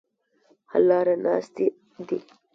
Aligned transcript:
حل 0.71 0.83
لاره 0.89 1.15
ناستې 1.25 1.65
دي. 2.07 2.19